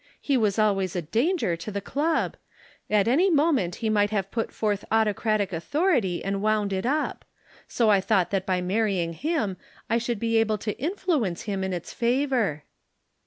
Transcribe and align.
He 0.19 0.35
was 0.35 0.57
always 0.57 0.95
a 0.95 1.03
danger 1.03 1.55
to 1.55 1.69
the 1.69 1.79
Club; 1.79 2.35
at 2.89 3.07
any 3.07 3.29
moment 3.29 3.75
he 3.85 3.87
might 3.91 4.09
have 4.09 4.31
put 4.31 4.51
forth 4.51 4.83
autocratic 4.91 5.53
authority 5.53 6.25
and 6.25 6.41
wound 6.41 6.73
it 6.73 6.87
up. 6.87 7.23
So 7.67 7.91
I 7.91 8.01
thought 8.01 8.31
that 8.31 8.47
by 8.47 8.61
marrying 8.61 9.13
him 9.13 9.57
I 9.91 9.99
should 9.99 10.17
be 10.19 10.37
able 10.37 10.57
to 10.57 10.75
influence 10.79 11.43
him 11.43 11.63
in 11.63 11.71
its 11.71 11.93
favor." 11.93 12.63